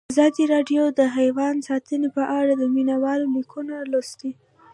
ازادي 0.13 0.43
راډیو 0.53 0.83
د 0.99 1.01
حیوان 1.17 1.55
ساتنه 1.67 2.07
په 2.17 2.23
اړه 2.39 2.53
د 2.57 2.63
مینه 2.75 2.95
والو 3.03 3.27
لیکونه 3.35 3.75
لوستي. 3.91 4.31